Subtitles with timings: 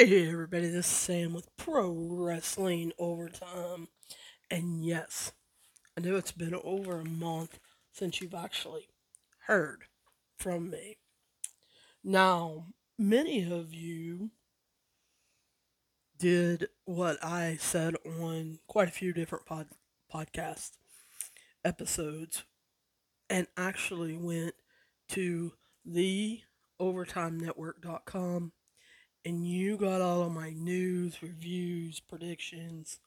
[0.00, 3.88] Hey everybody, this is Sam with Pro Wrestling Overtime.
[4.50, 5.32] And yes,
[5.94, 7.58] I know it's been over a month
[7.92, 8.88] since you've actually
[9.40, 9.82] heard
[10.38, 10.96] from me.
[12.02, 12.68] Now,
[12.98, 14.30] many of you
[16.18, 19.68] did what I said on quite a few different pod-
[20.10, 20.78] podcast
[21.62, 22.44] episodes
[23.28, 24.54] and actually went
[25.10, 25.52] to
[25.84, 26.40] the
[26.80, 28.52] overtimenetwork.com
[29.24, 33.00] and you got all of my news, reviews, predictions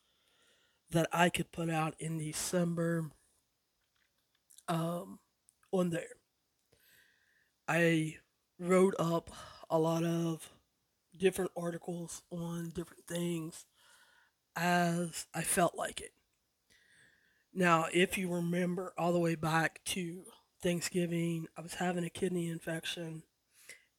[0.92, 3.10] that I could put out in December
[4.68, 5.20] um,
[5.72, 6.18] on there.
[7.68, 8.18] I
[8.60, 9.32] wrote up
[9.70, 10.50] a lot of
[11.18, 13.66] different articles on different things
[14.56, 16.12] as I felt like it.
[17.54, 20.24] Now, if you remember all the way back to
[20.62, 23.24] Thanksgiving, I was having a kidney infection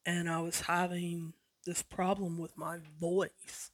[0.07, 1.35] and I was having
[1.65, 3.71] this problem with my voice.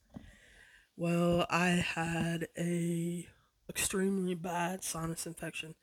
[0.96, 3.26] Well, I had a
[3.68, 5.74] extremely bad sinus infection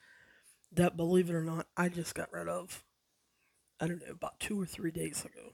[0.71, 2.83] that believe it or not, I just got rid of.
[3.79, 5.53] I don't know, about 2 or 3 days ago.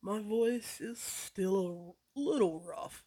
[0.00, 3.04] My voice is still a little rough.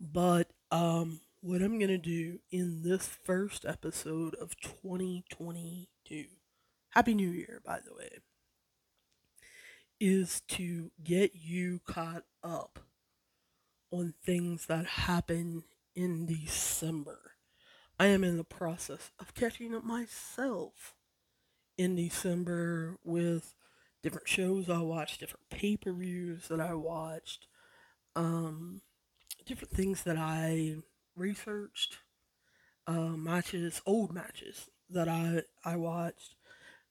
[0.00, 6.24] But um what I'm going to do in this first episode of 2022.
[6.90, 8.18] Happy New Year, by the way
[10.00, 12.80] is to get you caught up
[13.90, 17.18] on things that happen in December.
[17.98, 20.94] I am in the process of catching up myself
[21.76, 23.54] in December with
[24.02, 27.48] different shows I watched, different pay per views that I watched,
[28.14, 28.82] um,
[29.46, 30.76] different things that I
[31.16, 31.98] researched,
[32.86, 36.36] uh, matches, old matches that I, I watched.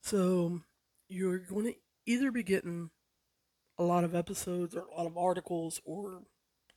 [0.01, 0.61] So
[1.07, 2.89] you're going to either be getting
[3.77, 6.23] a lot of episodes or a lot of articles or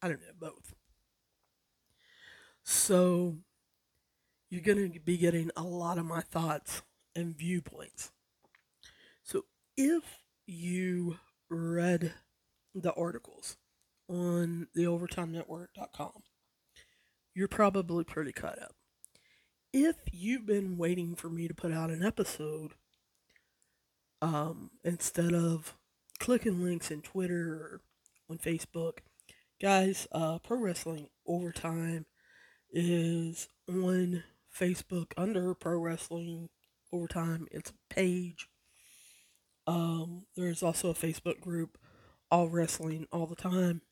[0.03, 0.75] I don't know, both.
[2.63, 3.39] So
[4.49, 6.83] you're going to be getting a lot of my thoughts
[7.15, 8.11] and viewpoints.
[9.23, 9.45] So
[9.77, 11.19] if you
[11.49, 12.15] read
[12.75, 13.57] the articles
[14.09, 16.23] on the overtimenetwork.com,
[17.35, 18.75] you're probably pretty caught up.
[19.73, 22.73] If you've been waiting for me to put out an episode
[24.21, 25.77] um, instead of
[26.21, 27.81] clicking links in Twitter or
[28.29, 28.99] on Facebook.
[29.61, 32.07] Guys, uh, Pro Wrestling Overtime
[32.71, 34.23] is on
[34.57, 36.49] Facebook under Pro Wrestling
[36.93, 37.49] Overtime.
[37.51, 38.49] It's a page.
[39.67, 41.79] Um, there's also a Facebook group,
[42.31, 43.83] All Wrestling All the Time.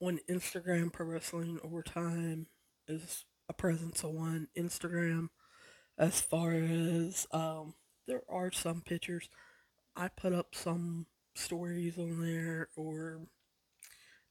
[0.00, 2.46] On Instagram, Pro Wrestling Overtime
[2.86, 5.28] is a presence on Instagram.
[5.98, 7.74] As far as um,
[8.06, 9.28] there are some pictures
[9.98, 13.22] I put up some stories on there or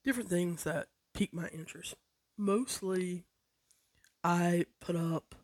[0.06, 1.96] different things that pique my interest.
[2.38, 3.26] Mostly,
[4.24, 5.36] I put up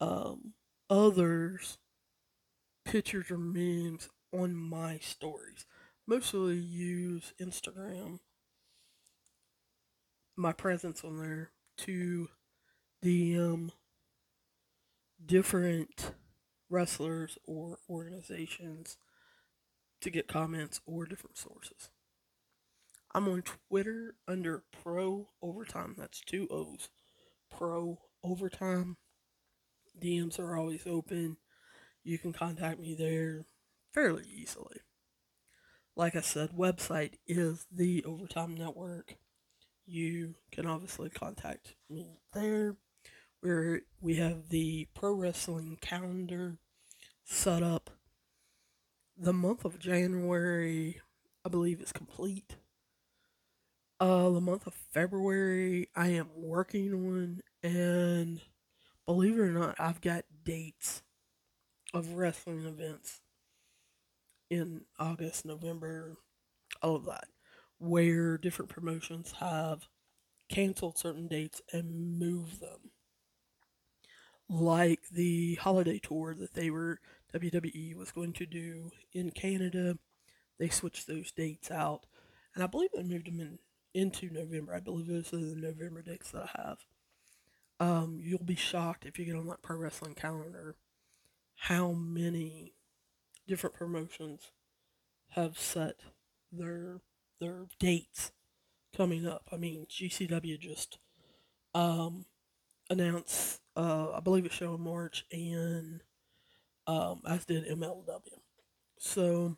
[0.00, 0.54] um,
[0.88, 1.78] others'
[2.84, 5.66] pictures or memes on my stories.
[6.08, 8.18] Mostly use Instagram,
[10.36, 12.28] my presence on there to
[13.04, 13.70] DM
[15.24, 16.12] different
[16.70, 18.96] wrestlers or organizations
[20.00, 21.90] to get comments or different sources.
[23.14, 25.96] I'm on Twitter under Pro Overtime.
[25.98, 26.88] That's two O's.
[27.50, 28.96] Pro Overtime.
[30.00, 31.36] DMs are always open.
[32.04, 33.44] You can contact me there
[33.92, 34.78] fairly easily.
[35.96, 39.16] Like I said, website is the Overtime Network.
[39.84, 42.76] You can obviously contact me there
[43.40, 46.58] where we have the pro wrestling calendar
[47.24, 47.90] set up.
[49.16, 51.00] The month of January,
[51.44, 52.56] I believe, is complete.
[53.98, 58.40] Uh, the month of February, I am working on, and
[59.04, 61.02] believe it or not, I've got dates
[61.92, 63.20] of wrestling events
[64.48, 66.16] in August, November,
[66.82, 67.28] all of that,
[67.78, 69.86] where different promotions have
[70.48, 72.90] canceled certain dates and moved them
[74.50, 76.98] like the holiday tour that they were
[77.32, 79.96] WWE was going to do in Canada.
[80.58, 82.04] They switched those dates out,
[82.54, 83.58] and I believe they moved them in
[83.92, 84.74] into November.
[84.74, 86.78] I believe those are the November dates that I have.
[87.80, 90.76] Um, you'll be shocked if you get on that pro wrestling calendar
[91.56, 92.74] how many
[93.46, 94.52] different promotions
[95.30, 95.96] have set
[96.52, 97.00] their
[97.40, 98.32] their dates
[98.96, 99.48] coming up.
[99.52, 100.98] I mean, GCW just
[101.74, 102.26] um,
[102.90, 106.02] announced uh, I believe it show in March, and
[106.86, 108.20] um, as did MLW.
[108.98, 109.56] So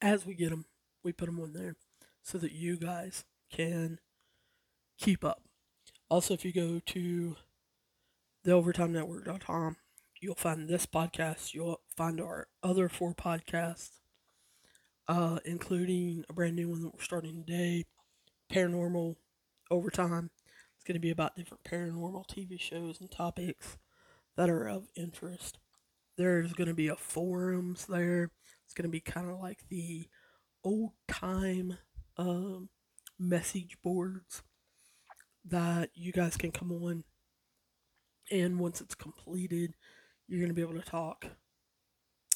[0.00, 0.66] as we get them
[1.02, 1.76] we put them on there
[2.22, 3.98] so that you guys can
[4.98, 5.42] keep up.
[6.10, 7.36] Also, if you go to
[8.46, 9.76] theovertimenetwork.com,
[10.20, 11.54] you'll find this podcast.
[11.54, 14.00] You'll find our other four podcasts,
[15.08, 17.86] uh, including a brand new one that we're starting today,
[18.52, 19.16] Paranormal
[19.70, 20.30] Overtime.
[20.80, 23.76] It's going to be about different paranormal TV shows and topics
[24.38, 25.58] that are of interest.
[26.16, 28.30] There's going to be a forums there.
[28.64, 30.08] It's going to be kind of like the
[30.64, 31.76] old time
[32.16, 32.70] um,
[33.18, 34.42] message boards
[35.44, 37.04] that you guys can come on.
[38.30, 39.74] And once it's completed,
[40.28, 41.26] you're going to be able to talk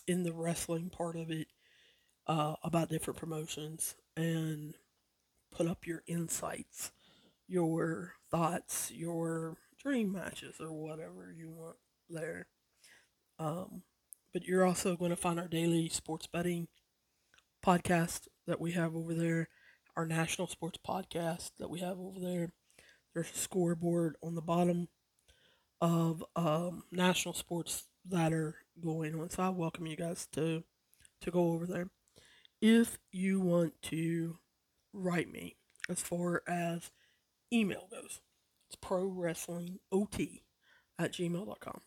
[0.06, 1.47] in the wrestling part of it
[2.26, 4.75] uh, about different promotions and
[5.50, 6.93] put up your insights,
[7.46, 11.76] your thoughts, your dream matches, or whatever you want
[12.08, 12.46] there.
[13.38, 13.82] Um,
[14.32, 16.69] but you're also going to find our daily sports betting
[17.64, 19.49] podcast that we have over there,
[19.96, 22.52] our national sports podcast that we have over there.
[23.14, 24.88] There's a scoreboard on the bottom
[25.81, 29.31] of um, national sports that are going on.
[29.31, 30.64] So I welcome you guys to
[31.20, 31.88] to go over there.
[32.61, 34.38] If you want to
[34.93, 35.56] write me
[35.88, 36.90] as far as
[37.52, 38.20] email goes,
[38.69, 40.43] it's pro wrestling ot
[40.99, 41.81] at gmail.com.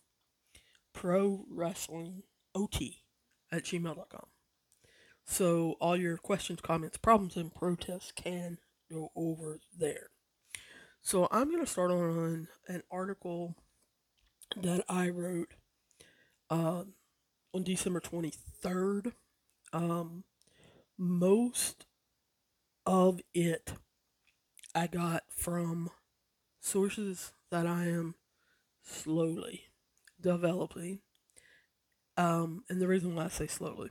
[0.93, 2.23] Pro wrestling
[2.55, 2.81] ot
[3.51, 4.25] at gmail.com.
[5.25, 8.57] So all your questions, comments, problems, and protests can
[8.89, 10.09] go over there.
[11.01, 13.55] So I'm going to start on an article
[14.55, 15.53] that I wrote
[16.49, 16.93] um,
[17.53, 19.13] on December 23rd.
[19.73, 20.23] Um,
[20.97, 21.85] most
[22.85, 23.73] of it
[24.77, 25.89] I got from
[26.59, 28.13] sources that I am
[28.83, 29.63] slowly
[30.21, 30.99] developing.
[32.15, 33.89] Um, and the reason why I say slowly,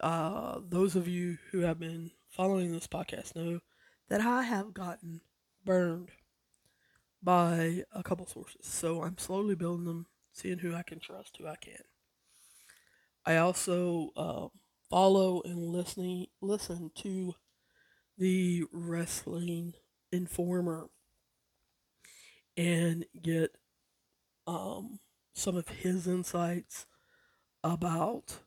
[0.00, 3.60] uh, those of you who have been following this podcast know
[4.08, 5.20] that I have gotten
[5.66, 6.08] burned
[7.22, 8.64] by a couple sources.
[8.64, 11.84] So I'm slowly building them, seeing who I can trust, who I can.
[13.26, 14.48] I also uh,
[14.88, 17.34] follow and listening listen to
[18.16, 19.74] the Wrestling
[20.12, 20.88] Informer
[22.56, 23.54] and get
[24.46, 24.98] um,
[25.34, 26.86] some of his insights
[27.62, 28.38] about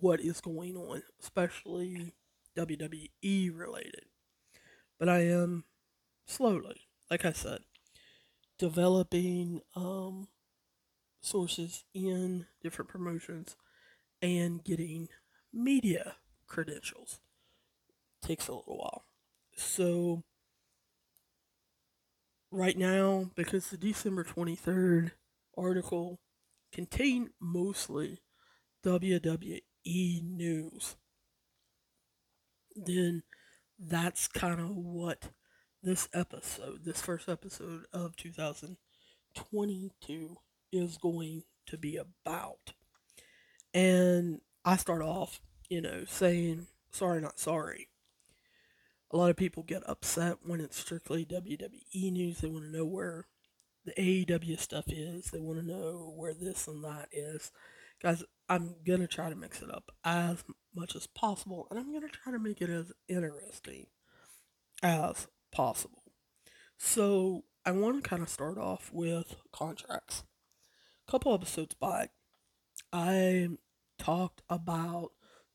[0.00, 2.14] what is going on, especially
[2.56, 4.04] WWE related.
[4.98, 5.64] But I am
[6.26, 7.60] slowly, like I said,
[8.58, 10.28] developing um,
[11.22, 13.56] sources in different promotions
[14.22, 15.08] and getting
[15.52, 16.16] media
[16.46, 17.20] credentials.
[18.22, 19.04] Takes a little while.
[19.56, 20.24] So,
[22.50, 25.12] right now, because the December 23rd
[25.56, 26.18] article
[26.72, 28.20] contained mostly
[28.84, 30.96] WWE news,
[32.74, 33.22] then
[33.78, 35.30] that's kind of what
[35.82, 40.36] this episode, this first episode of 2022,
[40.72, 42.74] is going to be about.
[43.72, 47.88] And I start off, you know, saying, sorry, not sorry.
[49.12, 52.38] A lot of people get upset when it's strictly WWE news.
[52.38, 53.26] They want to know where
[53.84, 55.26] the AEW stuff is.
[55.26, 57.50] They want to know where this and that is.
[58.00, 61.90] Guys, I'm going to try to mix it up as much as possible, and I'm
[61.90, 63.86] going to try to make it as interesting
[64.82, 66.04] as possible.
[66.78, 70.24] So, I want to kind of start off with contracts.
[71.06, 72.12] A couple episodes back,
[72.92, 73.48] I
[73.98, 75.10] talked about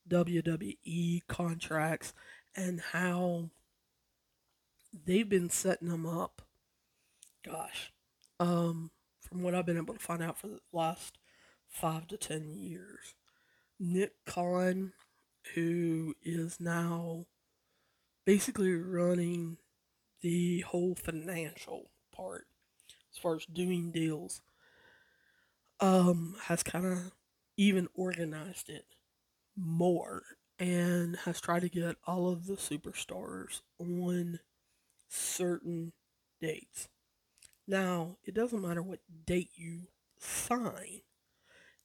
[0.07, 2.13] WWE contracts
[2.55, 3.49] and how
[5.05, 6.41] they've been setting them up.
[7.45, 7.91] Gosh,
[8.39, 11.17] um, from what I've been able to find out for the last
[11.67, 13.13] five to ten years,
[13.79, 14.93] Nick Khan,
[15.53, 17.25] who is now
[18.25, 19.57] basically running
[20.21, 22.47] the whole financial part
[23.11, 24.41] as far as doing deals,
[25.79, 27.11] um, has kind of
[27.57, 28.85] even organized it
[29.55, 30.23] more
[30.59, 34.39] and has tried to get all of the superstars on
[35.09, 35.93] certain
[36.41, 36.87] dates.
[37.67, 39.87] Now, it doesn't matter what date you
[40.19, 41.01] sign,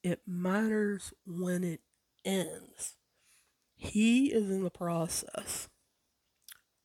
[0.03, 1.81] it matters when it
[2.23, 2.95] ends.
[3.75, 5.67] He is in the process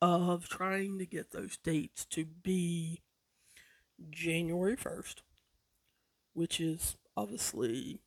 [0.01, 3.03] of trying to get those dates to be
[4.11, 5.17] January 1st,
[6.33, 8.01] which is obviously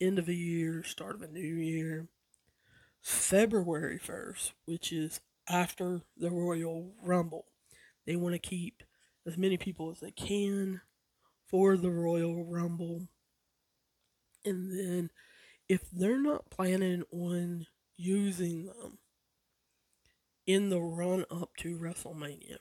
[0.00, 2.08] end of a year, start of a new year.
[3.04, 7.44] February 1st, which is after the Royal Rumble.
[8.06, 8.82] They want to keep
[9.26, 10.80] as many people as they can
[11.46, 13.08] for the Royal Rumble.
[14.44, 15.10] And then
[15.68, 18.98] if they're not planning on using them
[20.46, 22.58] in the run up to WrestleMania.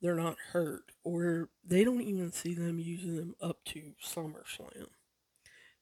[0.00, 4.88] They're not hurt, or they don't even see them using them up to SummerSlam.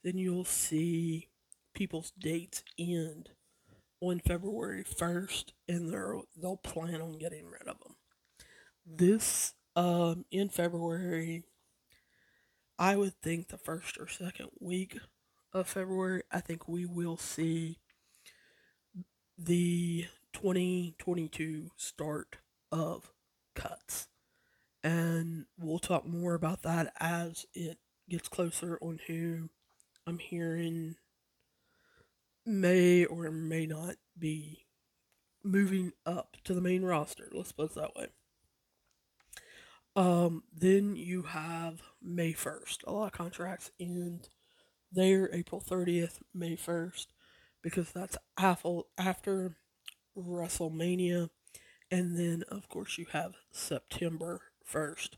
[0.02, 1.28] Then you'll see
[1.75, 3.31] people's dates end
[4.00, 7.97] on February 1st, and they're, they'll plan on getting rid of them.
[8.87, 11.45] This, um, in February,
[12.78, 14.99] I would think the first or second week
[15.52, 17.78] of February, I think we will see
[19.38, 22.37] the 2022 start
[22.71, 23.11] of
[23.54, 24.09] cuts.
[24.83, 27.78] And we'll talk more about that as it
[28.09, 29.49] gets closer on who
[30.07, 30.97] I'm hearing
[32.47, 34.67] may or may not be
[35.43, 37.29] moving up to the main roster.
[37.33, 38.09] Let's put it that way.
[39.97, 42.85] Um, then you have May 1st.
[42.87, 44.29] A lot of contracts end
[44.91, 47.07] there April 30th, May 1st,
[47.63, 49.57] because that's after
[50.17, 51.31] WrestleMania.
[51.91, 54.41] And then, of course, you have September
[54.73, 55.11] 1st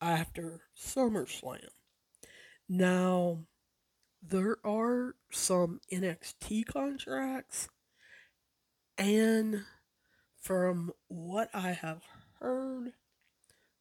[0.00, 1.68] after SummerSlam.
[2.68, 3.46] Now,
[4.26, 7.68] there are some NXT contracts,
[8.96, 9.64] and
[10.40, 12.02] from what I have
[12.40, 12.92] heard,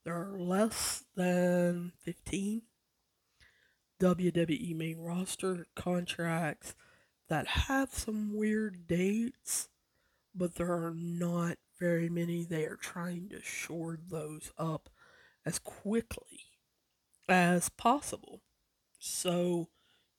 [0.03, 2.63] there are less than 15
[4.01, 6.75] WWE main roster contracts
[7.29, 9.69] that have some weird dates,
[10.35, 12.43] but there are not very many.
[12.43, 14.89] They are trying to shore those up
[15.45, 16.47] as quickly
[17.29, 18.41] as possible.
[18.99, 19.69] So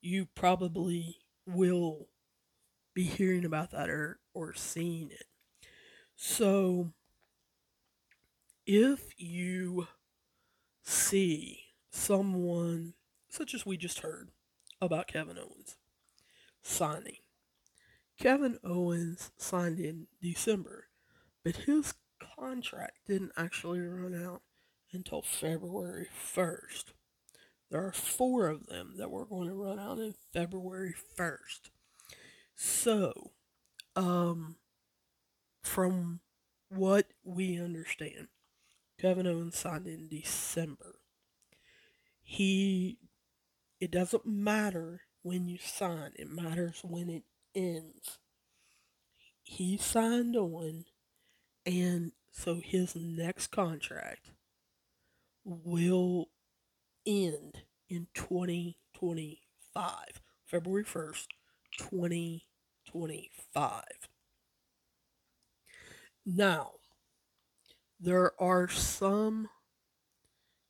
[0.05, 2.09] you probably will
[2.93, 5.25] be hearing about that or, or seeing it.
[6.15, 6.91] So
[8.67, 9.89] if you
[10.83, 12.93] see someone
[13.29, 14.29] such as we just heard
[14.81, 15.77] about Kevin Owens
[16.63, 17.17] signing,
[18.19, 20.89] Kevin Owens signed in December,
[21.43, 21.95] but his
[22.37, 24.43] contract didn't actually run out
[24.93, 26.93] until February 1st.
[27.71, 31.71] There are four of them that we're going to run out in February 1st.
[32.55, 33.33] So,
[33.97, 34.57] um,
[35.63, 36.21] from
[36.69, 38.29] what we understand,
[39.01, 41.01] Kevin Owens signed in December.
[42.23, 42.99] He,
[43.81, 48.19] it doesn't matter when you sign, it matters when it ends.
[49.43, 50.85] He signed on,
[51.67, 54.31] and so his next contract
[55.45, 56.29] will
[57.07, 57.54] end
[57.95, 59.95] in 2025,
[60.47, 61.27] February 1st,
[61.79, 63.85] 2025.
[66.27, 66.73] Now,
[68.01, 69.51] there are some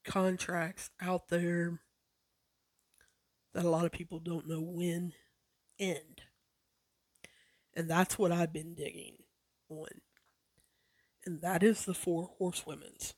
[0.04, 1.80] contracts out there
[3.54, 5.14] that a lot of people don't know when
[5.78, 6.20] end.
[7.72, 9.14] And that's what I've been digging
[9.70, 9.86] on.
[11.24, 13.14] And that is the Four Horsewomen's.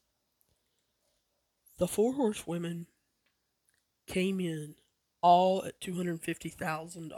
[1.78, 2.86] The Four Horsewomen
[4.06, 4.74] came in
[5.22, 7.10] all at $250,000.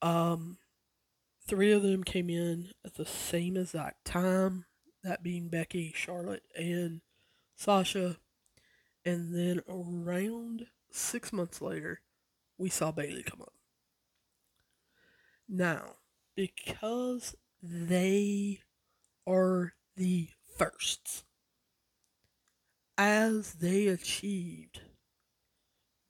[0.00, 0.58] Um,
[1.46, 4.64] three of them came in at the same exact time,
[5.02, 7.00] that being Becky, Charlotte, and
[7.56, 8.16] Sasha.
[9.04, 12.00] And then around six months later,
[12.58, 13.54] we saw Bayley come up.
[15.48, 15.96] Now,
[16.36, 18.60] because they
[19.26, 21.24] are the firsts,
[22.98, 24.80] as they achieved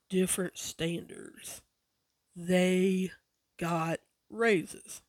[0.08, 1.62] different standards,
[2.36, 3.10] they
[3.58, 5.02] got raises.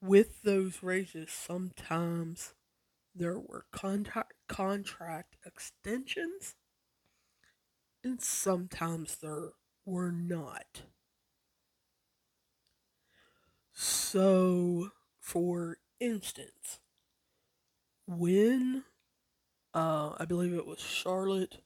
[0.00, 2.54] With those raises, sometimes
[3.14, 6.54] there were contract contract extensions,
[8.04, 9.52] and sometimes there
[9.84, 10.82] were not.
[13.72, 14.90] So,
[15.20, 16.78] for instance,
[18.06, 18.84] when
[19.78, 21.58] uh, I believe it was Charlotte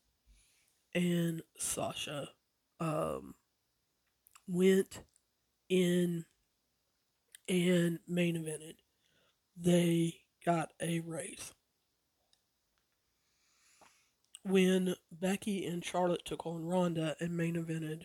[0.94, 2.28] and Sasha
[2.78, 3.34] um,
[4.46, 5.02] went
[5.70, 6.26] in
[7.48, 8.74] and main evented.
[9.56, 11.54] They got a raise.
[14.44, 18.02] When Becky and Charlotte took on Ronda and main evented,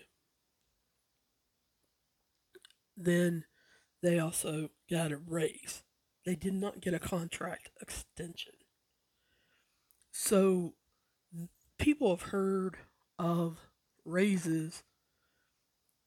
[2.96, 3.44] then
[4.02, 5.84] they also got a raise.
[6.26, 8.54] They did not get a contract extension.
[10.20, 10.74] So
[11.78, 12.78] people have heard
[13.20, 13.60] of
[14.04, 14.82] raises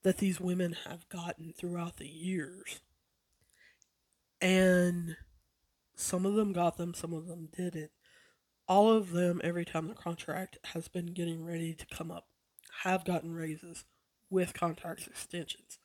[0.03, 2.81] that these women have gotten throughout the years.
[4.41, 5.17] And
[5.95, 7.93] some of them got them, some of them didn't.
[8.67, 12.27] All of them, every time the contract has been getting ready to come up,
[12.83, 13.85] have gotten raises
[14.29, 15.79] with contract extensions.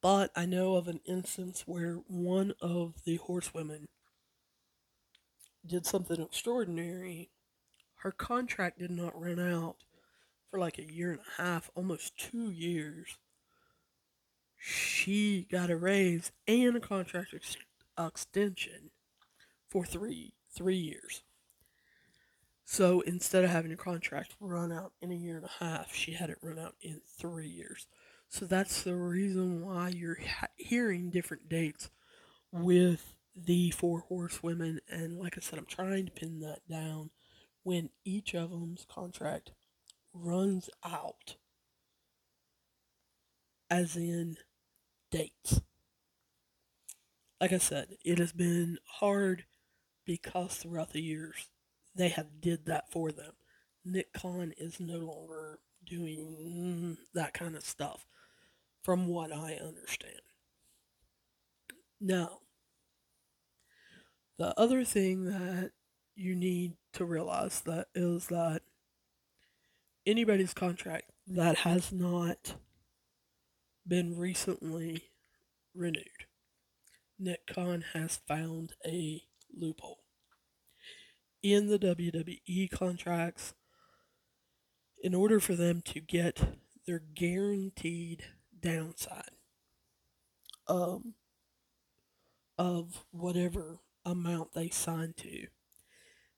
[0.00, 3.86] But I know of an instance where one of the horsewomen
[5.68, 7.30] did something extraordinary.
[7.96, 9.76] Her contract did not run out
[10.50, 13.18] for like a year and a half, almost two years.
[14.56, 17.56] She got a raise and a contract ex-
[17.98, 18.90] extension
[19.68, 21.22] for three three years.
[22.64, 26.12] So instead of having a contract run out in a year and a half, she
[26.12, 27.86] had it run out in three years.
[28.28, 31.90] So that's the reason why you're ha- hearing different dates
[32.50, 34.80] with the four horsewomen.
[34.88, 37.10] And like I said, I'm trying to pin that down
[37.62, 39.52] when each of them's contract
[40.14, 41.36] runs out,
[43.68, 44.36] as in
[45.10, 45.60] dates.
[47.40, 49.44] Like I said, it has been hard
[50.06, 51.48] because throughout the years
[51.94, 53.32] they have did that for them.
[53.84, 58.06] Nick Khan is no longer doing that kind of stuff,
[58.82, 60.20] from what I understand.
[62.00, 62.40] Now,
[64.38, 65.72] the other thing that
[66.14, 68.62] you need to realize that is that
[70.06, 72.54] anybody's contract that has not
[73.86, 75.10] been recently
[75.74, 76.26] renewed,
[77.18, 79.22] Nick Khan has found a
[79.54, 80.00] loophole.
[81.42, 83.54] In the WWE contracts
[85.02, 86.40] in order for them to get
[86.86, 88.24] their guaranteed
[88.58, 89.30] downside
[90.68, 91.14] um,
[92.58, 95.48] of whatever amount they sign to,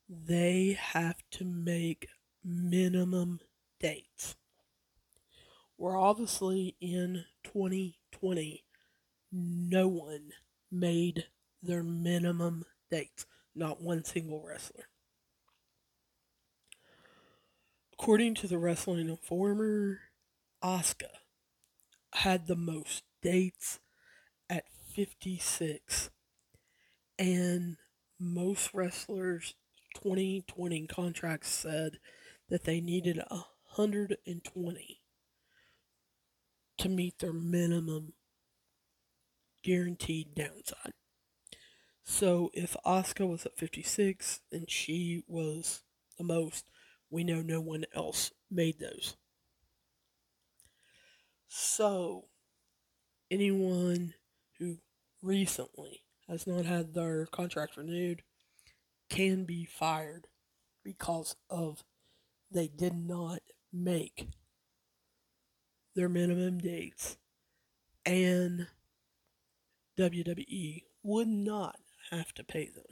[0.08, 2.08] they have to make
[2.42, 3.40] minimum
[3.78, 4.34] dates.
[5.76, 8.64] We're obviously in 2020,
[9.30, 10.30] no one
[10.72, 11.26] made
[11.62, 14.88] their minimum dates, not one single wrestler.
[17.92, 20.00] According to the Wrestling Informer,
[20.62, 21.10] Asuka
[22.14, 23.80] had the most dates
[24.48, 26.10] at 56,
[27.18, 27.76] and
[28.18, 29.54] most wrestlers'
[29.94, 31.98] 2020 contracts said
[32.48, 35.00] that they needed 120
[36.78, 38.12] to meet their minimum
[39.62, 40.92] guaranteed downside.
[42.04, 45.82] So if Asuka was at 56 and she was
[46.16, 46.70] the most,
[47.10, 49.16] we know no one else made those.
[51.48, 52.26] So
[53.30, 54.14] anyone
[54.58, 54.78] who
[55.22, 58.22] recently has not had their contract renewed
[59.08, 60.26] can be fired
[60.84, 61.82] because of
[62.50, 63.40] they did not
[63.72, 64.28] make
[65.94, 67.16] their minimum dates
[68.04, 68.66] and
[69.98, 71.78] WWE would not
[72.10, 72.84] have to pay them.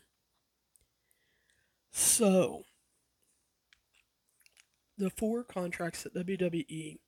[1.92, 2.64] So,
[4.98, 6.98] the four contracts that WWE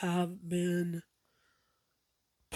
[0.00, 1.02] have been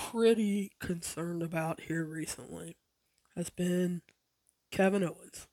[0.08, 2.76] pretty concerned about here recently
[3.36, 4.02] has been
[4.70, 5.46] Kevin Owens,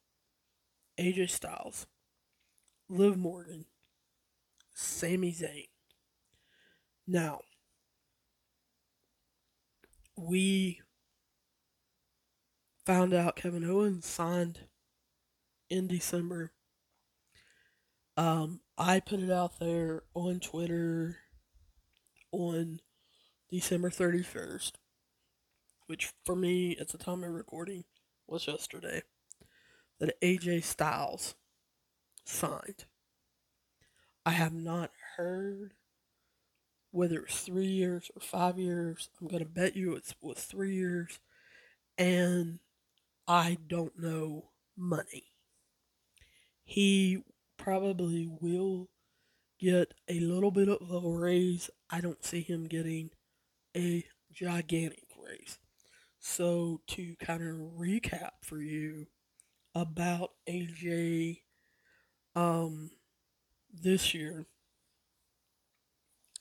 [1.00, 1.86] AJ Styles,
[2.90, 3.66] Liv Morgan,
[4.74, 5.68] Sami Zayn.
[7.06, 7.42] Now,
[10.16, 10.82] we
[12.86, 14.60] found out Kevin Owens signed
[15.70, 16.54] in December.
[18.16, 21.18] Um, I put it out there on Twitter
[22.32, 22.80] on
[23.50, 24.74] December 31st,
[25.86, 27.86] which for me at the time of recording
[28.28, 29.04] was yesterday,
[30.00, 31.36] that AJ Styles
[32.26, 32.86] signed.
[34.26, 35.74] I have not heard
[36.92, 39.10] whether it's three years or five years.
[39.22, 41.20] I'm going to bet you it was three years.
[41.98, 42.60] And
[43.28, 45.26] I don't know money.
[46.64, 47.24] He
[47.58, 48.90] probably will
[49.60, 51.70] get a little bit of a raise.
[51.90, 53.12] I don't see him getting
[53.78, 55.60] a gigantic race.
[56.20, 59.08] So, to kind of recap for you
[59.76, 61.42] about AJ
[62.36, 62.92] um,
[63.74, 64.48] this year,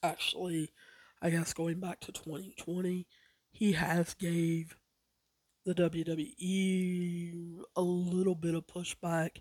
[0.03, 0.72] actually,
[1.22, 3.07] I guess going back to 2020,
[3.53, 4.77] he has gave
[5.64, 9.38] the WWE a little bit of pushback.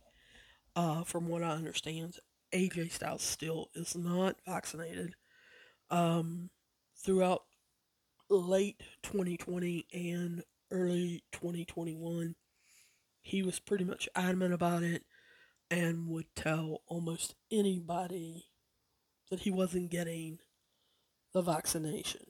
[0.75, 2.17] Uh, from what I understand,
[2.53, 5.15] AJ Styles still is not vaccinated.
[5.89, 6.49] Um,
[6.97, 7.43] throughout
[8.30, 12.36] late 2020 and early 2021,
[13.22, 15.04] he was pretty much adamant about it
[15.70, 18.46] and would tell almost anybody
[19.30, 20.40] that he wasn't getting
[21.34, 22.22] the vaccination.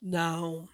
[0.00, 0.68] Now,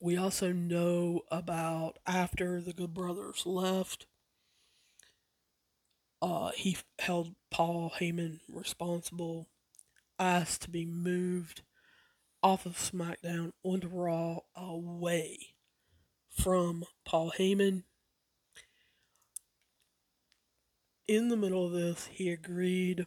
[0.00, 4.06] we also know about after the Good Brothers left,
[6.22, 9.48] uh, he held Paul Heyman responsible,
[10.18, 11.62] asked to be moved
[12.42, 15.54] off of SmackDown onto Raw away
[16.30, 17.84] from Paul Heyman.
[21.06, 23.06] In the middle of this, he agreed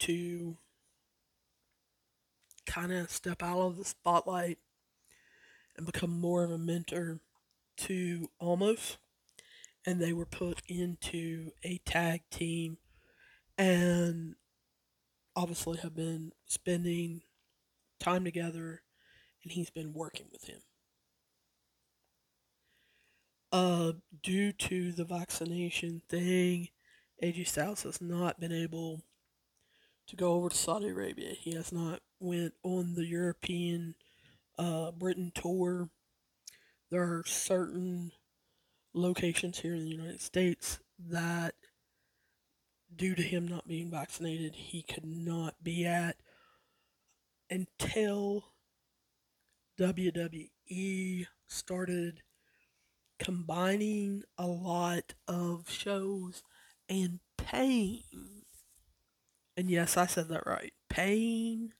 [0.00, 0.56] to
[2.66, 4.58] kind of step out of the spotlight
[5.76, 7.20] and become more of a mentor
[7.78, 8.98] to Omos.
[9.86, 12.76] And they were put into a tag team
[13.56, 14.34] and
[15.34, 17.22] obviously have been spending
[17.98, 18.82] time together
[19.42, 20.60] and he's been working with him.
[23.50, 26.68] Uh, due to the vaccination thing,
[27.22, 29.02] AJ Styles has not been able
[30.06, 31.30] to go over to Saudi Arabia.
[31.30, 33.94] He has not went on the European
[34.58, 35.88] uh, Britain tour.
[36.90, 38.12] There are certain
[38.92, 41.54] locations here in the United States that,
[42.94, 46.16] due to him not being vaccinated, he could not be at
[47.50, 48.44] until
[49.78, 52.22] WWE started
[53.18, 56.42] combining a lot of shows
[56.88, 58.44] and paying.
[59.56, 60.72] And yes, I said that right.
[60.88, 61.72] Paying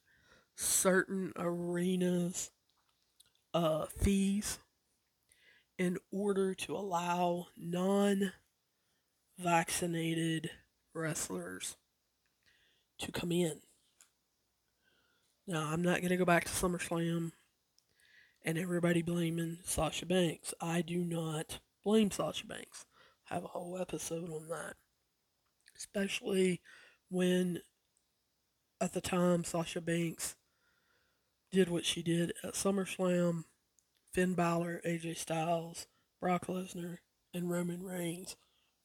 [0.57, 2.50] certain arenas
[3.54, 4.59] uh, fees
[5.78, 8.33] in order to allow non
[9.38, 10.50] vaccinated
[10.92, 11.76] wrestlers
[12.98, 13.61] to come in.
[15.48, 17.32] Now, I'm not going to go back to SummerSlam
[18.44, 20.52] and everybody blaming Sasha Banks.
[20.61, 22.84] I do not blame Sasha Banks.
[23.30, 24.74] I have a whole episode on that.
[25.74, 26.61] Especially
[27.08, 27.62] when,
[28.78, 30.37] at the time, Sasha Banks
[31.50, 33.44] did what she did at SummerSlam.
[34.12, 35.87] Finn Balor, AJ Styles,
[36.20, 36.98] Brock Lesnar,
[37.32, 38.37] and Roman Reigns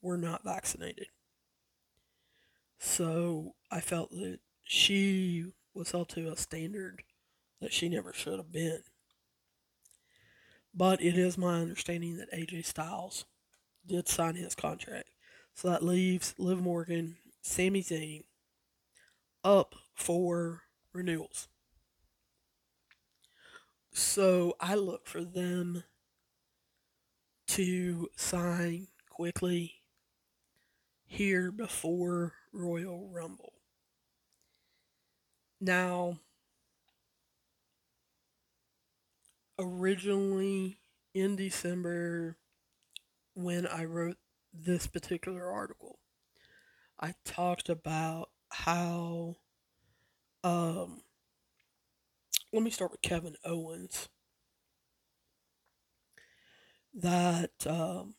[0.01, 1.07] were not vaccinated.
[2.79, 7.03] So I felt that she was held to a standard
[7.61, 8.83] that she never should have been.
[10.73, 13.25] But it is my understanding that AJ Styles
[13.85, 15.09] did sign his contract.
[15.53, 18.23] So that leaves Liv Morgan, Sami Zayn
[19.43, 21.47] up for renewals.
[23.93, 25.83] So I look for them
[27.49, 29.75] to sign quickly
[31.05, 33.52] here before Royal Rumble.
[35.63, 36.19] Now,
[39.59, 40.77] originally
[41.13, 42.37] in December,
[43.35, 44.17] when I wrote
[44.53, 45.99] this particular article,
[46.99, 49.35] I talked about how,
[50.43, 51.01] um,
[52.53, 54.07] let me start with Kevin Owens.
[56.95, 58.15] That um,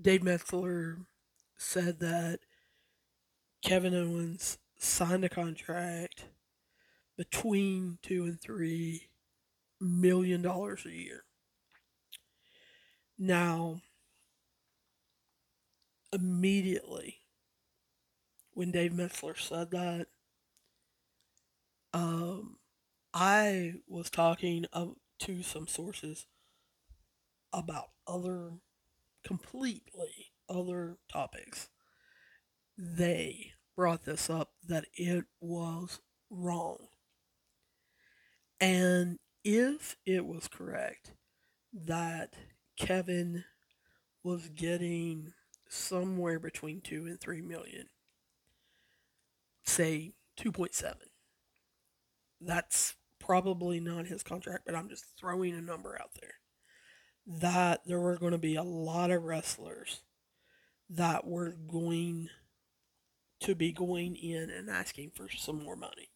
[0.00, 1.06] Dave Meltzer
[1.56, 2.40] said that
[3.62, 6.24] Kevin Owens signed a contract
[7.16, 9.08] between two and three
[9.80, 11.24] million dollars a year.
[13.18, 13.82] Now,
[16.12, 17.18] immediately
[18.52, 20.06] when Dave Meltzer said that,
[21.92, 22.56] um,
[23.12, 24.66] I was talking
[25.20, 26.26] to some sources
[27.52, 28.52] about other,
[29.24, 31.68] completely other topics
[32.80, 36.78] they brought this up that it was wrong.
[38.58, 41.12] And if it was correct
[41.72, 42.34] that
[42.78, 43.44] Kevin
[44.24, 45.32] was getting
[45.68, 47.86] somewhere between 2 and 3 million,
[49.64, 50.94] say 2.7,
[52.40, 56.34] that's probably not his contract, but I'm just throwing a number out there.
[57.26, 60.00] That there were going to be a lot of wrestlers
[60.88, 62.28] that were going
[63.40, 66.10] to be going in and asking for some more money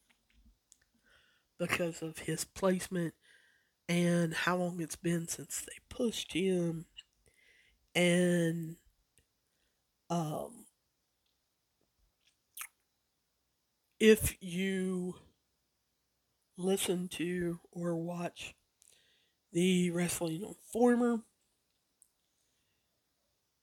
[1.58, 3.14] because of his placement
[3.88, 6.86] and how long it's been since they pushed him.
[7.94, 8.76] And
[10.10, 10.64] um
[14.00, 15.14] if you
[16.56, 18.54] listen to or watch
[19.52, 21.22] the wrestling informer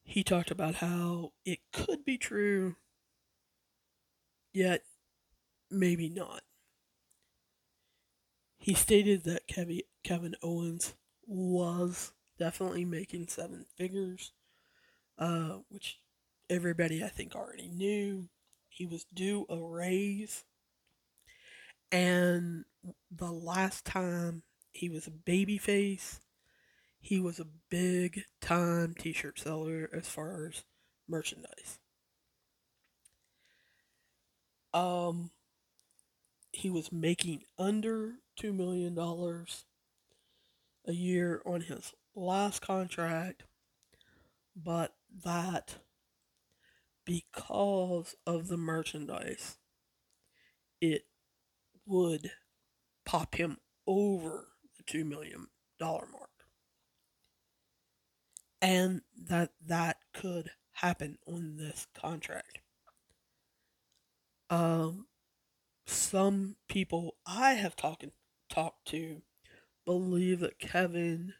[0.04, 2.76] he talked about how it could be true
[4.54, 4.84] yet
[5.70, 6.42] maybe not.
[8.58, 9.48] He stated that
[10.04, 10.94] Kevin Owens
[11.26, 14.34] was definitely making seven figures,
[15.18, 16.00] uh, which
[16.50, 18.30] everybody I think already knew.
[18.70, 20.44] He was due a raise.
[21.92, 22.66] And
[23.10, 26.20] the last time he was a babyface,
[27.00, 30.64] he was a big time t shirt seller as far as
[31.08, 31.81] merchandise.
[34.74, 35.32] Um,
[36.52, 38.98] he was making under $2 million
[40.88, 43.44] a year on his last contract,
[44.56, 45.76] but that
[47.06, 49.58] because of the merchandise,
[50.80, 51.06] it
[51.86, 52.32] would
[53.06, 53.58] pop him
[53.88, 55.48] over the $2 million
[55.80, 56.30] mark.
[58.62, 62.60] And that that could happen on this contract.
[64.52, 65.08] Um,
[65.88, 68.06] some people I have talked
[68.50, 69.22] talked to
[69.86, 71.34] believe that Kevin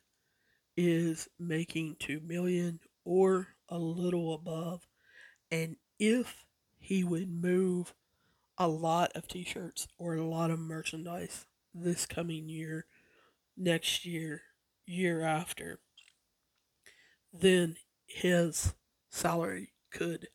[0.78, 4.88] is making two million or a little above,
[5.52, 6.46] and if
[6.80, 7.94] he would move
[8.58, 12.86] a lot of t-shirts or a lot of merchandise this coming year,
[13.58, 14.44] next year,
[14.86, 15.80] year after,
[17.34, 18.74] then his
[19.10, 20.28] salary could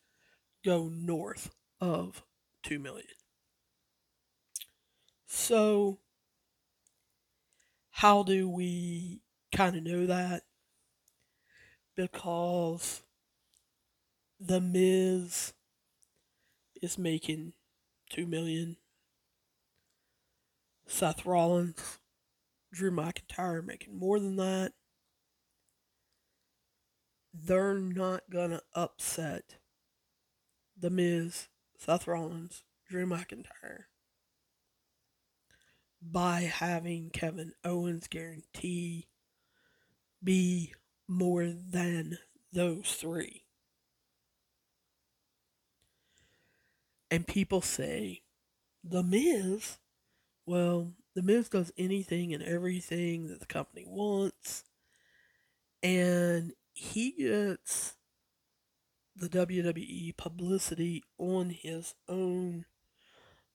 [0.65, 2.23] go north of
[2.67, 3.07] 2 million.
[5.25, 5.99] So
[7.91, 9.21] how do we
[9.55, 10.43] kind of know that?
[11.95, 13.03] Because
[14.37, 15.53] the Miz
[16.81, 17.53] is making
[18.09, 18.75] 2 million.
[20.85, 21.99] Seth Rollins,
[22.73, 24.73] Drew McIntyre making more than that.
[27.33, 29.55] They're not going to upset
[30.77, 31.47] The Miz
[31.77, 33.85] Seth Rollins, Drew McIntyre
[36.01, 39.07] by having Kevin Owens guarantee
[40.23, 40.73] be
[41.07, 42.17] more than
[42.51, 43.43] those three.
[47.09, 48.23] And people say,
[48.83, 49.77] The Miz,
[50.45, 54.63] well, The Miz does anything and everything that the company wants.
[55.81, 57.96] And he gets
[59.19, 62.65] the WWE publicity on his own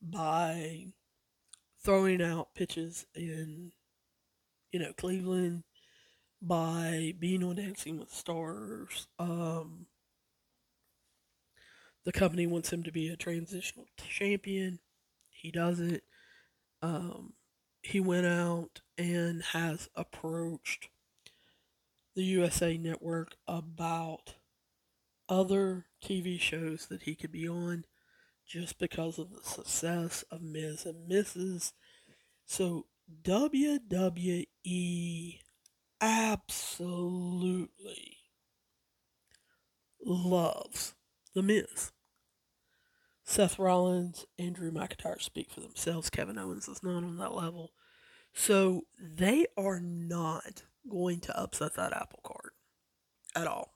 [0.01, 0.87] by
[1.85, 3.73] throwing out pitches in,
[4.73, 5.63] you know, Cleveland,
[6.41, 9.07] by being on Dancing with Stars.
[9.19, 9.87] Um,
[12.05, 14.81] the company wants him to be a transitional champion.
[15.31, 16.03] He does it.
[16.83, 17.35] Um,
[17.83, 20.89] he went out and has approached
[22.17, 24.35] the USA Network about
[25.29, 27.85] other TV shows that he could be on
[28.47, 31.73] just because of the success of Miz and Mrs.
[32.45, 32.87] So
[33.23, 35.39] WWE
[36.01, 38.19] absolutely
[40.05, 40.95] loves
[41.35, 41.93] The Miz.
[43.25, 46.11] Seth Rollins, and Drew McIntyre speak for themselves.
[46.11, 47.73] Kevin Owens is not on that level.
[48.35, 52.55] So they are not going to upset that apple cart
[53.37, 53.75] at all.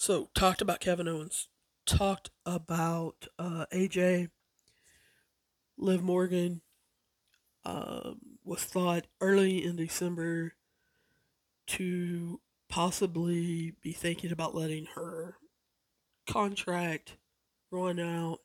[0.00, 1.48] So, talked about Kevin Owens,
[1.84, 4.28] talked about uh, AJ,
[5.76, 6.60] Liv Morgan,
[7.64, 10.52] um, was thought early in December
[11.66, 15.34] to possibly be thinking about letting her
[16.28, 17.16] contract
[17.72, 18.38] run out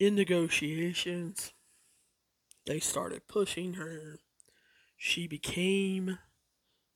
[0.00, 1.52] in negotiations.
[2.66, 4.18] They started pushing her.
[4.96, 6.18] She became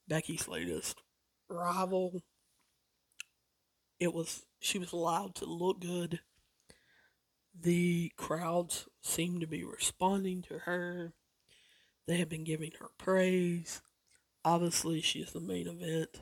[0.09, 1.01] Becky's latest
[1.49, 2.21] rival
[4.05, 6.21] it was she was allowed to look good.
[7.59, 11.15] The crowds seemed to be responding to her.
[12.07, 13.83] They have been giving her praise.
[14.45, 16.21] Obviously, she is the main event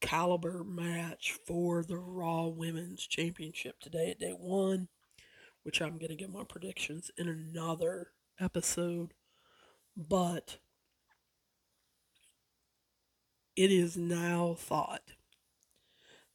[0.00, 4.88] caliber match for the Raw Women's Championship today at day one,
[5.62, 8.08] which I'm going to give my predictions in another
[8.40, 9.14] episode.
[9.96, 10.58] But
[13.54, 15.12] it is now thought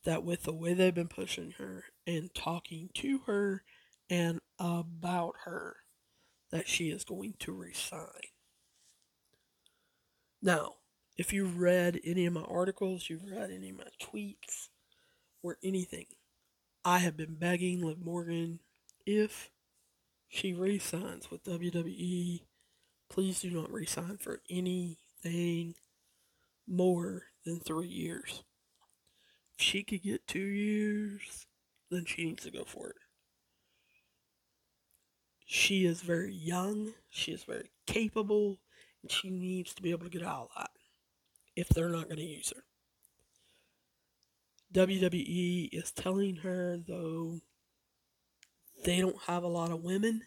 [0.07, 3.61] that with the way they've been pushing her and talking to her
[4.09, 5.75] and about her,
[6.49, 8.31] that she is going to resign.
[10.41, 10.75] Now,
[11.17, 14.69] if you read any of my articles, you've read any of my tweets,
[15.43, 16.05] or anything,
[16.85, 18.59] I have been begging Liv Morgan
[19.05, 19.49] if
[20.29, 22.43] she resigns with WWE,
[23.09, 25.75] please do not resign for anything
[26.65, 28.43] more than three years
[29.57, 31.45] she could get two years,
[31.89, 32.95] then she needs to go for it.
[35.45, 38.59] She is very young, she is very capable,
[39.01, 40.71] and she needs to be able to get out of that
[41.55, 42.63] if they're not going to use her.
[44.73, 47.39] WWE is telling her, though,
[48.83, 50.21] they don't have a lot of women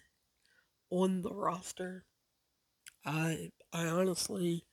[0.91, 2.05] on the roster.
[3.05, 4.65] I I honestly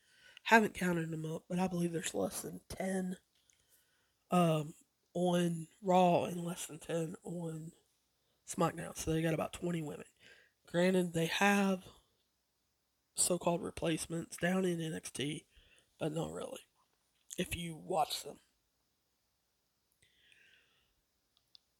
[0.43, 3.17] haven't counted them up, but I believe there's less than 10
[4.32, 4.74] um,
[5.13, 7.72] on Raw and less than 10 on
[8.48, 8.98] SmackDown.
[8.98, 10.06] So they got about 20 women.
[10.72, 11.84] Granted, they have
[13.16, 15.44] so called replacements down in NXT,
[16.00, 16.60] but not really.
[17.38, 18.38] If you watch them,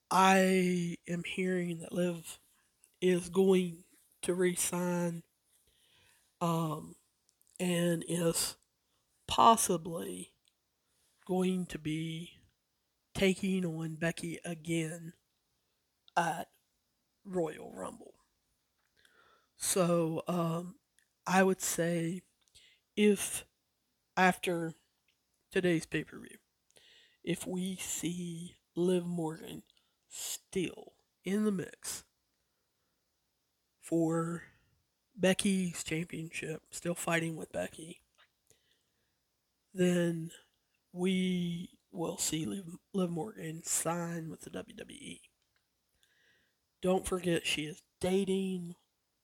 [0.10, 2.40] I am hearing that Liv
[3.02, 3.84] is going
[4.22, 5.24] to resign
[6.40, 6.96] um,
[7.60, 8.56] and is
[9.28, 10.32] possibly
[11.26, 12.37] going to be
[13.18, 15.14] taking on Becky again
[16.16, 16.48] at
[17.26, 18.14] Royal Rumble.
[19.58, 20.76] So um,
[21.26, 22.22] I would say
[22.96, 23.44] if
[24.16, 24.76] after
[25.52, 26.38] today's pay per view,
[27.24, 29.64] if we see Liv Morgan
[30.08, 30.94] still
[31.26, 32.04] in the mix
[33.82, 34.44] for
[35.16, 38.02] Becky's championship, still fighting with Becky,
[39.74, 40.30] then
[40.94, 45.22] we will see Liv, Liv Morgan sign with the WWE.
[46.82, 48.76] Don't forget, she is dating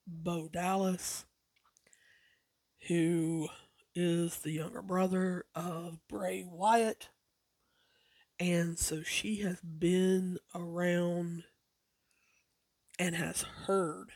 [0.07, 1.25] Bo Dallas,
[2.87, 3.47] who
[3.95, 7.09] is the younger brother of Bray Wyatt.
[8.39, 11.43] And so she has been around
[12.97, 14.11] and has heard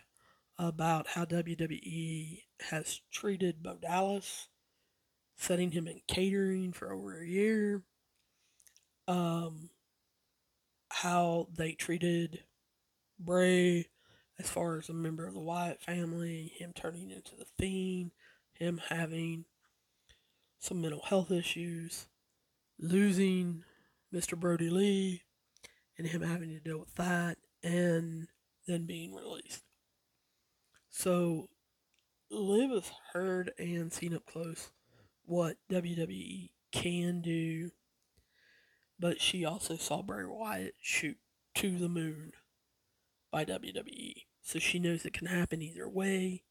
[0.57, 4.47] about how WWE has treated Bo Dallas,
[5.35, 7.83] setting him in catering for over a year.
[9.07, 9.69] Um,
[10.89, 12.43] how they treated
[13.19, 13.87] Bray
[14.39, 18.11] as far as a member of the Wyatt family, him turning into the Fiend,
[18.53, 19.45] him having
[20.59, 22.07] some mental health issues,
[22.79, 23.63] losing
[24.13, 24.39] Mr.
[24.39, 25.23] Brodie Lee,
[25.97, 28.27] and him having to deal with that, and
[28.67, 29.63] then being released.
[30.89, 31.49] So,
[32.29, 34.71] Liv has heard and seen up close
[35.25, 37.71] what WWE can do,
[38.99, 41.17] but she also saw Bray Wyatt shoot
[41.55, 42.31] to the moon
[43.31, 44.25] by WWE.
[44.41, 46.43] So she knows it can happen either way.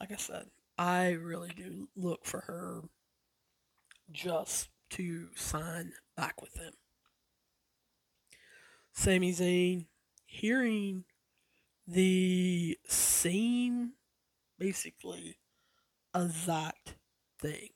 [0.00, 0.46] Like I said,
[0.78, 2.82] I really do look for her
[4.10, 6.72] just to sign back with them.
[8.92, 9.86] Sami Zayn,
[10.24, 11.04] hearing
[11.86, 13.92] the same,
[14.58, 15.38] basically,
[16.14, 16.96] exact
[17.40, 17.70] thing.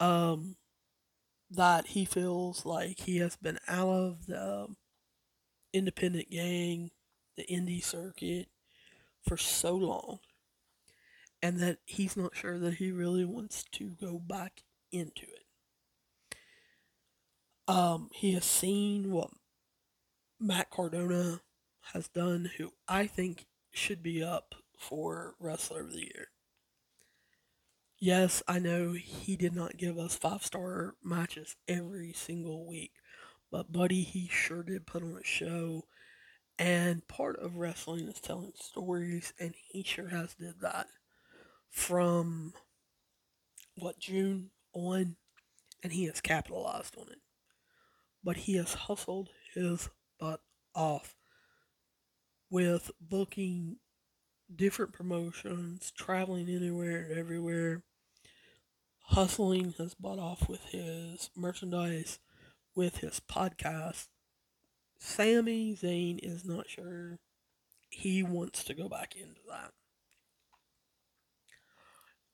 [0.00, 0.56] Um,
[1.50, 4.68] that he feels like he has been out of the
[5.72, 6.90] independent gang,
[7.36, 8.48] the indie circuit,
[9.26, 10.18] for so long,
[11.42, 15.44] and that he's not sure that he really wants to go back into it.
[17.66, 19.30] Um, he has seen what
[20.40, 21.40] Matt Cardona
[21.92, 26.28] has done, who I think should be up for Wrestler of the Year.
[28.00, 32.92] Yes, I know he did not give us five star matches every single week,
[33.50, 35.84] but Buddy, he sure did put on a show.
[36.58, 40.88] And part of wrestling is telling stories, and he sure has did that
[41.70, 42.54] from
[43.76, 45.16] what June on,
[45.82, 47.20] and he has capitalized on it.
[48.22, 50.40] But he has hustled his butt
[50.72, 51.16] off
[52.50, 53.76] with booking
[54.54, 57.82] different promotions, traveling anywhere and everywhere,
[59.08, 62.18] hustling his butt off with his merchandise,
[62.74, 64.08] with his podcast.
[64.98, 67.18] Sami Zayn is not sure
[67.90, 69.72] he wants to go back into that.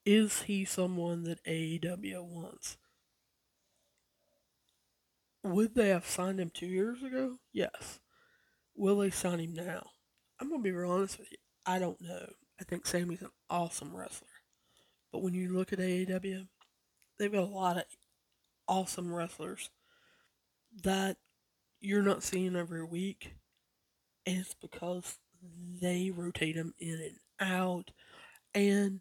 [0.04, 2.76] Is he someone that AEW wants?
[5.44, 7.36] Would they have signed him two years ago?
[7.52, 8.00] Yes.
[8.74, 9.90] Will they sign him now?
[10.40, 11.38] I'm going to be real honest with you.
[11.64, 12.26] I don't know.
[12.60, 14.28] I think Sami's an awesome wrestler.
[15.12, 16.48] But when you look at AEW,
[17.18, 17.84] they've got a lot of
[18.66, 19.70] awesome wrestlers
[20.82, 21.16] that
[21.80, 23.34] you're not seeing every week.
[24.26, 25.18] And it's because
[25.80, 27.90] they rotate them in and out.
[28.54, 29.00] And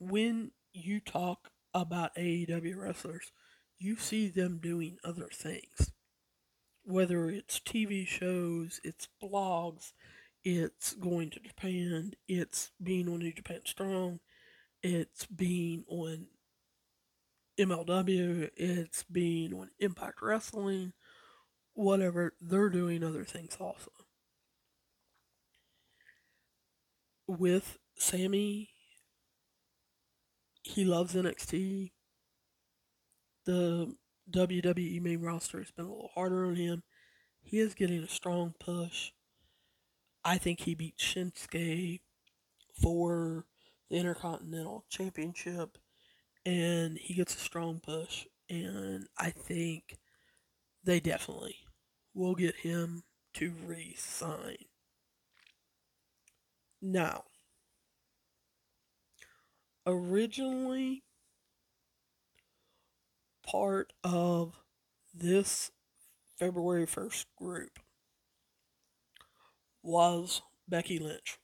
[0.00, 3.32] when you talk about AEW wrestlers,
[3.78, 5.92] you see them doing other things.
[6.84, 9.92] Whether it's TV shows, it's blogs,
[10.42, 14.20] it's going to Japan, it's being on New Japan Strong,
[14.82, 16.26] it's being on
[17.58, 20.92] MLW, it's being on Impact Wrestling,
[21.74, 22.34] whatever.
[22.40, 23.90] They're doing other things also.
[27.26, 28.70] With Sami,
[30.62, 31.90] he loves NXT.
[33.44, 33.94] The
[34.30, 36.82] WWE main roster has been a little harder on him.
[37.42, 39.12] He is getting a strong push.
[40.24, 42.00] I think he beat Shinsuke
[42.80, 43.46] for
[43.90, 45.78] the Intercontinental Championship,
[46.48, 48.24] and he gets a strong push.
[48.48, 49.98] And I think
[50.82, 51.56] they definitely
[52.14, 53.02] will get him
[53.34, 54.56] to re sign
[56.80, 57.24] Now,
[59.86, 61.04] originally
[63.46, 64.58] part of
[65.12, 65.70] this
[66.38, 67.78] February 1st group
[69.82, 71.36] was Becky Lynch.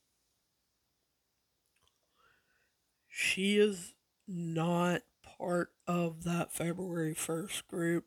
[3.09, 3.93] She is
[4.27, 5.03] not
[5.39, 8.05] part of that February 1st group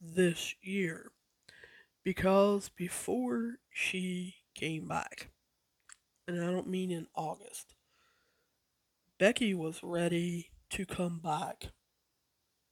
[0.00, 1.12] this year
[2.04, 5.30] because before she came back,
[6.26, 7.74] and I don't mean in August,
[9.18, 11.66] Becky was ready to come back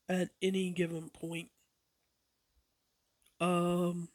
[0.09, 1.49] at any given point.
[3.39, 4.09] Um,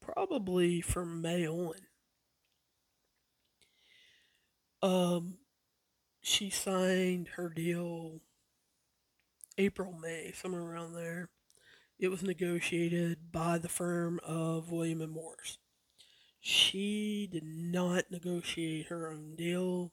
[0.00, 1.74] probably from May on.
[4.82, 5.39] Um,
[6.20, 8.20] she signed her deal
[9.58, 11.28] April, May, somewhere around there.
[11.98, 15.58] It was negotiated by the firm of William and Morris.
[16.40, 19.92] She did not negotiate her own deal.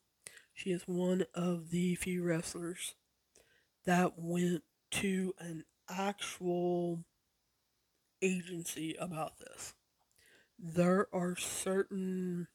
[0.53, 2.95] She is one of the few wrestlers
[3.85, 7.03] that went to an actual
[8.21, 9.73] agency about this.
[10.57, 12.47] There are certain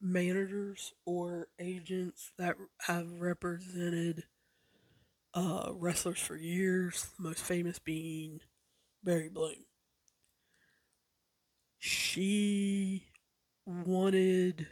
[0.00, 4.24] managers or agents that have represented
[5.34, 8.40] uh, wrestlers for years, most famous being
[9.04, 9.66] Barry Bloom.
[11.78, 13.06] She
[13.66, 14.68] wanted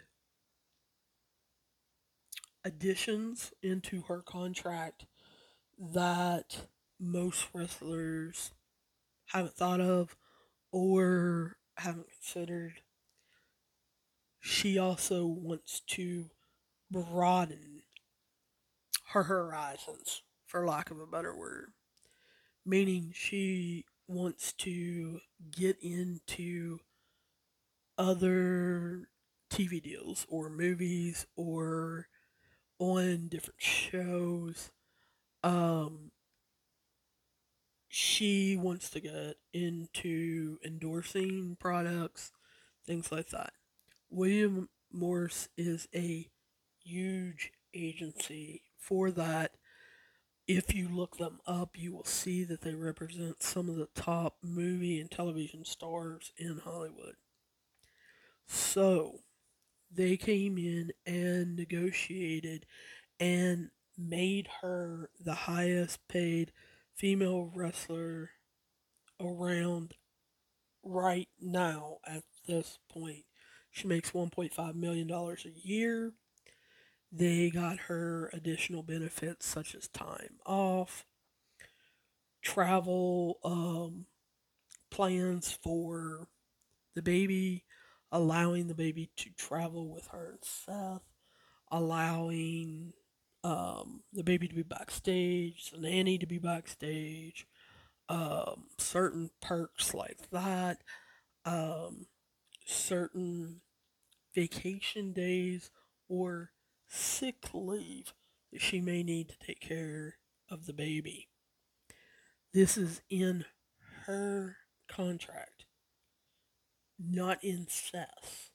[2.65, 5.07] additions into her contract
[5.79, 6.67] that
[6.99, 8.53] most wrestlers
[9.27, 10.17] haven't thought of
[10.73, 12.84] or haven't considered.
[14.45, 16.31] She also wants to
[16.91, 17.83] broaden
[19.09, 21.73] her horizons, for lack of a better word,
[22.65, 25.21] meaning she wants to
[25.51, 26.81] get into
[27.97, 29.09] other
[29.51, 32.09] TV deals or movies or
[32.79, 34.71] on different shows
[35.43, 36.11] um,
[37.89, 42.33] she wants to get into endorsing products,
[42.87, 43.53] things like that.
[44.15, 46.29] William Morris is a
[46.85, 49.57] huge agency for that.
[50.47, 54.37] If you look them up, you will see that they represent some of the top
[54.41, 57.17] movie and television stars in Hollywood.
[58.47, 59.21] So,
[59.91, 62.67] they came in and negotiated
[63.19, 66.53] and made her the highest paid
[66.95, 68.31] female wrestler
[69.21, 69.95] around
[70.85, 73.25] right now at this point.
[73.75, 76.13] She makes $1.5 million a year.
[77.11, 81.05] They got her additional benefits such as time off,
[82.41, 84.07] travel um,
[84.93, 86.29] plans for
[86.95, 87.65] the baby,
[88.13, 91.03] allowing the baby to travel with her and Seth,
[91.73, 92.93] allowing
[93.43, 97.49] um, the baby to be backstage, the nanny to be backstage,
[98.09, 100.79] um, certain perks like that,
[101.45, 102.07] um,
[102.65, 103.61] certain
[104.35, 105.71] vacation days
[106.09, 106.51] or
[106.89, 108.13] sick leave
[108.53, 110.17] that she may need to take care
[110.51, 111.29] of the baby.
[112.53, 113.45] This is in
[114.07, 114.57] her
[114.89, 115.65] contract,
[116.99, 118.51] not in Seth's.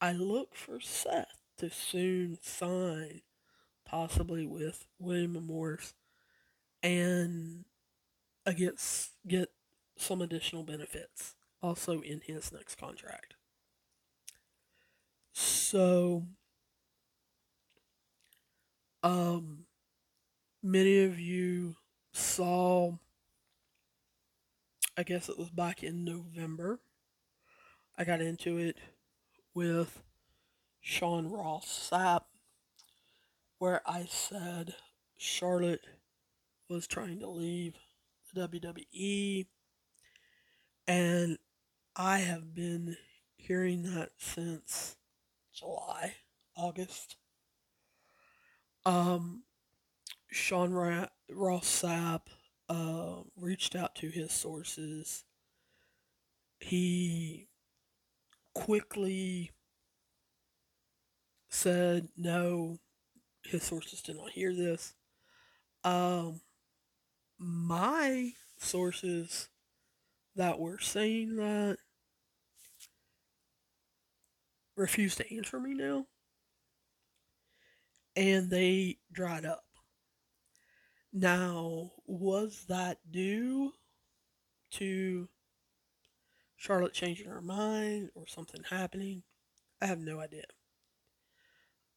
[0.00, 3.20] I look for Seth to soon sign
[3.90, 5.94] possibly with William Morris,
[6.82, 7.64] and
[8.56, 8.80] get
[9.26, 9.50] get
[9.96, 13.34] some additional benefits also in his next contract.
[15.32, 16.26] So,
[19.02, 19.66] um,
[20.62, 21.76] many of you
[22.12, 22.92] saw,
[24.96, 26.80] I guess it was back in November.
[27.96, 28.78] I got into it
[29.54, 30.02] with
[30.80, 32.22] Sean Ross Sapp
[33.58, 34.74] where I said
[35.18, 35.84] Charlotte
[36.68, 37.74] was trying to leave
[38.34, 39.46] the WWE.
[40.86, 41.38] And
[41.94, 42.96] I have been
[43.36, 44.96] hearing that since
[45.54, 46.14] July,
[46.56, 47.16] August.
[48.86, 49.42] Um,
[50.30, 52.22] Sean Ra- Ross Sapp
[52.68, 55.24] uh, reached out to his sources.
[56.60, 57.48] He
[58.54, 59.50] quickly
[61.48, 62.78] said, no,
[63.44, 64.94] his sources did not hear this.
[65.82, 66.40] Um,
[67.38, 69.48] my sources
[70.36, 71.78] that were saying that
[74.80, 76.06] refused to answer me now.
[78.16, 79.64] And they dried up.
[81.12, 83.72] Now, was that due
[84.72, 85.28] to
[86.56, 89.22] Charlotte changing her mind or something happening?
[89.82, 90.44] I have no idea.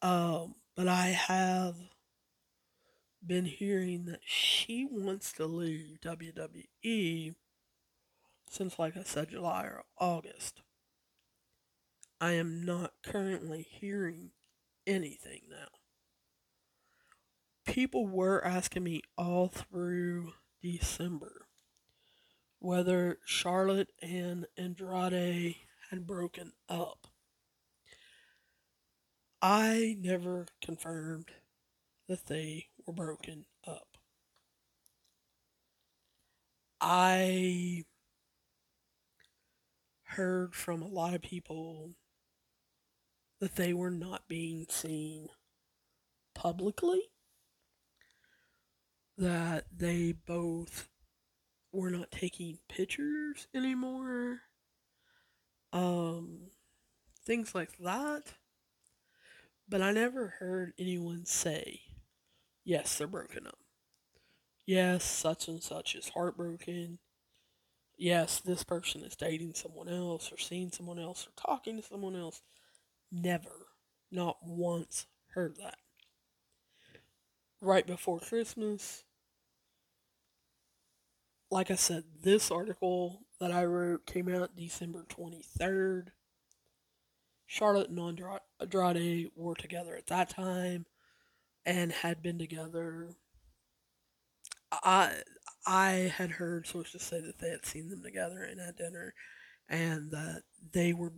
[0.01, 1.75] Um, but I have
[3.25, 7.35] been hearing that she wants to leave WWE
[8.49, 10.61] since, like I said, July or August.
[12.23, 14.31] I am not currently hearing
[14.87, 15.67] anything now.
[17.65, 21.47] People were asking me all through December
[22.59, 25.57] whether Charlotte and Andrade
[25.89, 27.07] had broken up.
[29.41, 31.27] I never confirmed
[32.07, 33.97] that they were broken up.
[36.79, 37.83] I
[40.03, 41.95] heard from a lot of people
[43.43, 45.27] that they were not being seen
[46.33, 47.01] publicly,
[49.17, 50.87] that they both
[51.73, 54.39] were not taking pictures anymore,
[55.73, 56.51] um,
[57.25, 58.21] things like that.
[59.67, 61.81] But I never heard anyone say,
[62.63, 63.59] yes, they're broken up.
[64.65, 66.99] Yes, such and such is heartbroken.
[67.97, 72.15] Yes, this person is dating someone else or seeing someone else or talking to someone
[72.15, 72.41] else.
[73.15, 73.67] Never,
[74.11, 75.05] not once
[75.35, 75.77] heard that.
[77.61, 79.03] Right before Christmas,
[81.51, 86.07] like I said, this article that I wrote came out December 23rd.
[87.45, 90.87] Charlotte and Andrade were together at that time
[91.67, 93.09] and had been together.
[94.71, 95.17] I
[95.67, 99.13] I had heard sources say that they had seen them together and at dinner,
[99.69, 100.41] and that
[100.71, 101.13] they were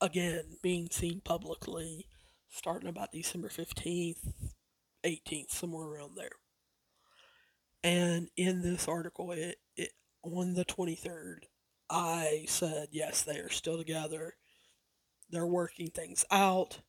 [0.00, 2.06] again being seen publicly
[2.48, 4.32] starting about December fifteenth,
[5.04, 6.30] eighteenth, somewhere around there.
[7.82, 9.90] And in this article, it, it
[10.22, 11.44] on the 23rd,
[11.88, 14.34] I said, yes, they are still together.
[15.30, 16.80] They're working things out.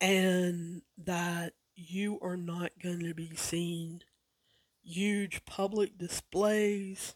[0.00, 4.02] And that you are not going to be seeing
[4.82, 7.14] huge public displays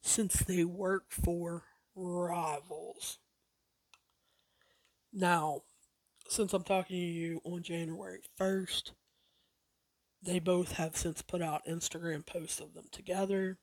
[0.00, 1.64] since they work for
[1.94, 3.18] rivals.
[5.12, 5.62] Now,
[6.28, 8.92] since I'm talking to you on January 1st,
[10.22, 13.58] they both have since put out Instagram posts of them together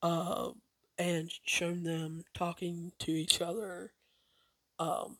[0.00, 0.50] uh,
[0.96, 3.92] and shown them talking to each other
[4.78, 5.18] um,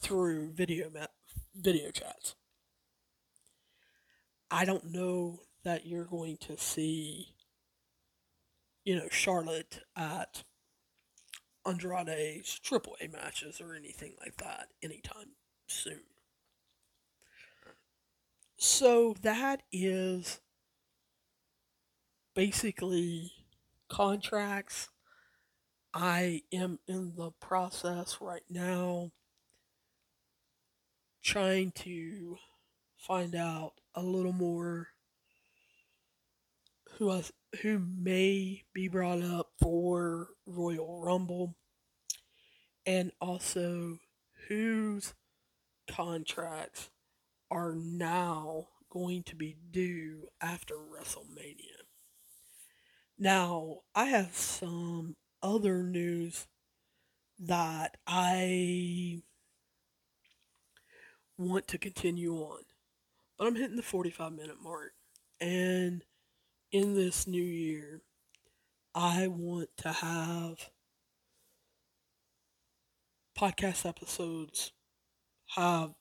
[0.00, 1.06] through video ma-
[1.54, 2.36] video chats.
[4.50, 7.34] I don't know that you're going to see,
[8.84, 10.44] you know, Charlotte at
[11.66, 15.30] Andrade's AAA matches or anything like that anytime
[15.66, 16.00] soon.
[18.56, 20.40] So that is
[22.34, 23.32] basically
[23.88, 24.88] contracts.
[25.92, 29.12] I am in the process right now
[31.22, 32.36] trying to
[32.96, 34.88] find out a little more
[36.98, 37.32] who has,
[37.62, 41.56] who may be brought up for Royal Rumble
[42.86, 43.98] and also
[44.48, 45.14] whose
[45.90, 46.90] contracts
[47.50, 51.82] are now going to be due after WrestleMania.
[53.18, 56.46] Now, I have some other news
[57.38, 59.22] that I
[61.36, 62.62] want to continue on,
[63.38, 64.92] but I'm hitting the 45 minute mark.
[65.40, 66.04] And
[66.74, 68.02] in this new year,
[68.96, 70.70] I want to have
[73.38, 74.72] podcast episodes
[75.54, 75.92] have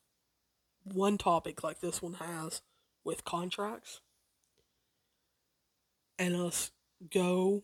[0.83, 2.63] one topic like this one has
[3.03, 4.01] with contracts
[6.17, 6.71] and us
[7.13, 7.61] go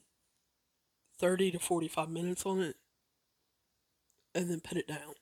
[1.17, 2.75] 30 to 45 minutes on it
[4.35, 5.15] and then put it down.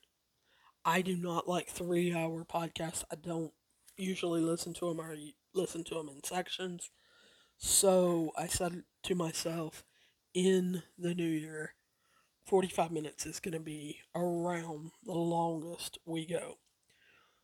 [0.84, 3.04] I do not like three hour podcasts.
[3.10, 3.52] I don't
[3.96, 6.90] usually listen to them I listen to them in sections.
[7.58, 9.84] So I said to myself
[10.32, 11.74] in the new year,
[12.46, 16.58] 45 minutes is going to be around the longest we go.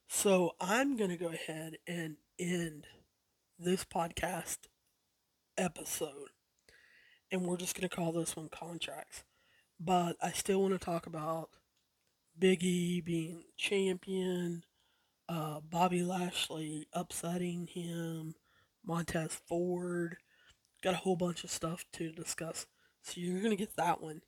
[0.06, 2.86] So I'm going to go ahead and end
[3.58, 4.58] this podcast
[5.58, 6.28] episode.
[7.32, 9.24] And we're just going to call this one contracts.
[9.80, 11.50] But I still want to talk about
[12.40, 14.62] Biggie being champion,
[15.28, 18.36] uh, Bobby Lashley upsetting him,
[18.86, 20.16] Montez Ford.
[20.82, 22.66] Got a whole bunch of stuff to discuss.
[23.02, 24.22] So you're going to get that one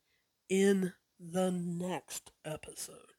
[0.48, 3.12] in the next episode.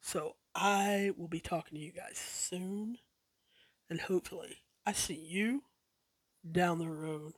[0.00, 2.98] So I will be talking to you guys soon.
[3.90, 5.62] And hopefully, I see you
[6.50, 7.32] down the road